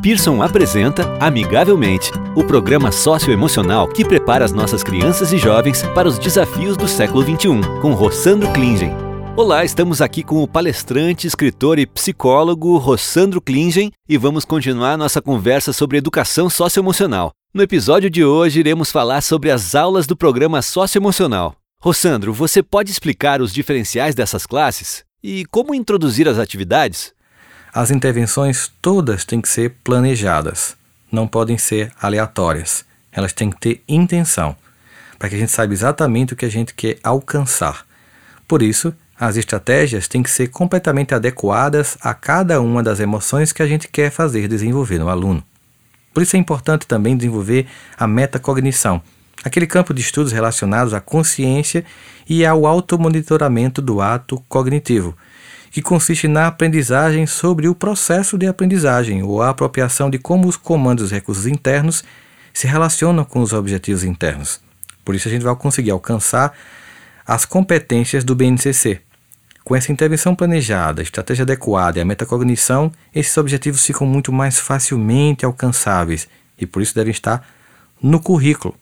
Pearson 0.00 0.40
apresenta 0.40 1.02
Amigavelmente, 1.18 2.12
o 2.36 2.44
programa 2.44 2.92
socioemocional 2.92 3.88
que 3.88 4.04
prepara 4.04 4.44
as 4.44 4.52
nossas 4.52 4.84
crianças 4.84 5.32
e 5.32 5.38
jovens 5.38 5.82
para 5.92 6.06
os 6.06 6.20
desafios 6.20 6.76
do 6.76 6.86
século 6.86 7.24
XXI, 7.24 7.80
com 7.82 7.94
Rossandro 7.94 8.48
Klingen. 8.52 8.92
Olá, 9.36 9.64
estamos 9.64 10.00
aqui 10.00 10.22
com 10.22 10.40
o 10.40 10.46
palestrante, 10.46 11.26
escritor 11.26 11.80
e 11.80 11.86
psicólogo 11.86 12.76
Rossandro 12.76 13.40
Klingen 13.40 13.90
e 14.08 14.16
vamos 14.16 14.44
continuar 14.44 14.96
nossa 14.96 15.20
conversa 15.20 15.72
sobre 15.72 15.98
educação 15.98 16.48
socioemocional. 16.48 17.32
No 17.52 17.60
episódio 17.60 18.08
de 18.08 18.24
hoje, 18.24 18.60
iremos 18.60 18.92
falar 18.92 19.20
sobre 19.20 19.50
as 19.50 19.74
aulas 19.74 20.06
do 20.06 20.16
programa 20.16 20.62
socioemocional. 20.62 21.56
Rossandro, 21.82 22.32
você 22.32 22.62
pode 22.62 22.92
explicar 22.92 23.42
os 23.42 23.52
diferenciais 23.52 24.14
dessas 24.14 24.46
classes? 24.46 25.02
E 25.20 25.44
como 25.46 25.74
introduzir 25.74 26.28
as 26.28 26.38
atividades? 26.38 27.12
As 27.72 27.90
intervenções 27.90 28.72
todas 28.80 29.24
têm 29.24 29.40
que 29.40 29.48
ser 29.48 29.74
planejadas, 29.84 30.74
não 31.12 31.28
podem 31.28 31.58
ser 31.58 31.92
aleatórias. 32.00 32.84
Elas 33.12 33.32
têm 33.32 33.50
que 33.50 33.60
ter 33.60 33.82
intenção, 33.86 34.56
para 35.18 35.28
que 35.28 35.34
a 35.34 35.38
gente 35.38 35.52
saiba 35.52 35.72
exatamente 35.72 36.32
o 36.32 36.36
que 36.36 36.46
a 36.46 36.50
gente 36.50 36.72
quer 36.72 36.98
alcançar. 37.02 37.84
Por 38.46 38.62
isso, 38.62 38.94
as 39.18 39.36
estratégias 39.36 40.08
têm 40.08 40.22
que 40.22 40.30
ser 40.30 40.48
completamente 40.48 41.14
adequadas 41.14 41.98
a 42.00 42.14
cada 42.14 42.60
uma 42.60 42.82
das 42.82 43.00
emoções 43.00 43.52
que 43.52 43.62
a 43.62 43.66
gente 43.66 43.88
quer 43.88 44.10
fazer 44.10 44.48
desenvolver 44.48 44.98
no 44.98 45.08
aluno. 45.08 45.42
Por 46.14 46.22
isso 46.22 46.36
é 46.36 46.38
importante 46.38 46.86
também 46.86 47.16
desenvolver 47.16 47.66
a 47.98 48.06
metacognição, 48.06 49.02
aquele 49.44 49.66
campo 49.66 49.92
de 49.92 50.00
estudos 50.00 50.32
relacionados 50.32 50.94
à 50.94 51.00
consciência 51.00 51.84
e 52.28 52.46
ao 52.46 52.66
automonitoramento 52.66 53.82
do 53.82 54.00
ato 54.00 54.42
cognitivo 54.48 55.16
que 55.70 55.82
consiste 55.82 56.26
na 56.28 56.46
aprendizagem 56.46 57.26
sobre 57.26 57.68
o 57.68 57.74
processo 57.74 58.38
de 58.38 58.46
aprendizagem 58.46 59.22
ou 59.22 59.42
a 59.42 59.50
apropriação 59.50 60.10
de 60.10 60.18
como 60.18 60.48
os 60.48 60.56
comandos 60.56 61.10
e 61.10 61.14
recursos 61.14 61.46
internos 61.46 62.02
se 62.52 62.66
relacionam 62.66 63.24
com 63.24 63.40
os 63.40 63.52
objetivos 63.52 64.04
internos. 64.04 64.60
Por 65.04 65.14
isso 65.14 65.28
a 65.28 65.30
gente 65.30 65.42
vai 65.42 65.54
conseguir 65.56 65.90
alcançar 65.90 66.52
as 67.26 67.44
competências 67.44 68.24
do 68.24 68.34
BNCC. 68.34 69.00
Com 69.62 69.76
essa 69.76 69.92
intervenção 69.92 70.34
planejada, 70.34 71.02
estratégia 71.02 71.42
adequada 71.42 71.98
e 71.98 72.02
a 72.02 72.04
metacognição, 72.04 72.90
esses 73.14 73.36
objetivos 73.36 73.84
ficam 73.84 74.06
muito 74.06 74.32
mais 74.32 74.58
facilmente 74.58 75.44
alcançáveis 75.44 76.26
e 76.58 76.64
por 76.64 76.80
isso 76.80 76.94
devem 76.94 77.10
estar 77.10 77.46
no 78.02 78.18
currículo. 78.18 78.74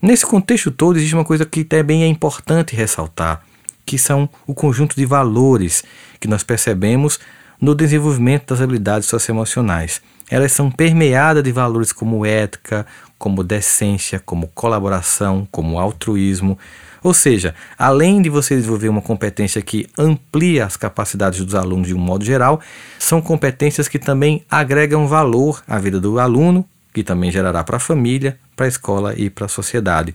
Nesse 0.00 0.24
contexto 0.24 0.70
todo, 0.70 0.96
existe 0.96 1.14
uma 1.14 1.24
coisa 1.24 1.44
que 1.44 1.62
também 1.62 2.02
é 2.02 2.06
importante 2.06 2.74
ressaltar 2.74 3.42
que 3.84 3.98
são 3.98 4.28
o 4.46 4.54
conjunto 4.54 4.96
de 4.96 5.04
valores 5.04 5.84
que 6.20 6.28
nós 6.28 6.42
percebemos 6.42 7.18
no 7.60 7.74
desenvolvimento 7.74 8.48
das 8.48 8.60
habilidades 8.60 9.08
socioemocionais. 9.08 10.00
Elas 10.30 10.52
são 10.52 10.70
permeadas 10.70 11.42
de 11.42 11.52
valores 11.52 11.92
como 11.92 12.24
ética, 12.24 12.86
como 13.18 13.44
decência, 13.44 14.18
como 14.18 14.48
colaboração, 14.48 15.46
como 15.50 15.78
altruísmo. 15.78 16.58
Ou 17.02 17.12
seja, 17.12 17.54
além 17.78 18.22
de 18.22 18.30
você 18.30 18.56
desenvolver 18.56 18.88
uma 18.88 19.02
competência 19.02 19.60
que 19.60 19.86
amplia 19.98 20.64
as 20.64 20.76
capacidades 20.76 21.44
dos 21.44 21.54
alunos 21.54 21.88
de 21.88 21.94
um 21.94 21.98
modo 21.98 22.24
geral, 22.24 22.60
são 22.98 23.20
competências 23.20 23.88
que 23.88 23.98
também 23.98 24.44
agregam 24.50 25.06
valor 25.06 25.62
à 25.68 25.78
vida 25.78 26.00
do 26.00 26.18
aluno, 26.18 26.66
que 26.92 27.02
também 27.02 27.30
gerará 27.30 27.62
para 27.62 27.76
a 27.76 27.80
família, 27.80 28.38
para 28.56 28.66
a 28.66 28.68
escola 28.68 29.14
e 29.16 29.28
para 29.28 29.46
a 29.46 29.48
sociedade. 29.48 30.14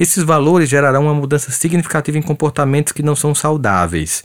Esses 0.00 0.24
valores 0.24 0.70
gerarão 0.70 1.02
uma 1.02 1.14
mudança 1.14 1.50
significativa 1.50 2.16
em 2.16 2.22
comportamentos 2.22 2.90
que 2.90 3.02
não 3.02 3.14
são 3.14 3.34
saudáveis, 3.34 4.24